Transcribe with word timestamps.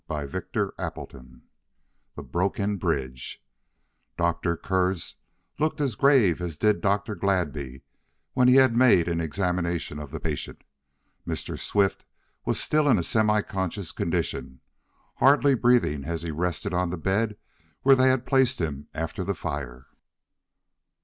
Chapter 0.09 0.73
Eighteen 0.79 1.43
The 2.15 2.23
Broken 2.23 2.77
Bridge 2.77 3.45
Dr. 4.17 4.57
Kurtz 4.57 5.17
looked 5.59 5.79
as 5.79 5.93
grave 5.93 6.41
as 6.41 6.57
did 6.57 6.81
Dr. 6.81 7.13
Gladby 7.15 7.83
when 8.33 8.47
he 8.47 8.55
had 8.55 8.75
made 8.75 9.07
an 9.07 9.21
examination 9.21 9.99
of 9.99 10.09
the 10.09 10.19
patient. 10.19 10.63
Mr. 11.27 11.55
Swift 11.59 12.03
was 12.45 12.59
still 12.59 12.89
in 12.89 12.97
a 12.97 13.03
semi 13.03 13.43
conscious 13.43 13.91
condition, 13.91 14.61
hardly 15.17 15.53
breathing 15.53 16.03
as 16.05 16.23
he 16.23 16.31
rested 16.31 16.73
on 16.73 16.89
the 16.89 16.97
bed 16.97 17.37
where 17.83 17.95
they 17.95 18.07
had 18.09 18.25
placed 18.25 18.59
him 18.59 18.87
after 18.95 19.23
the 19.23 19.35
fire. 19.35 19.85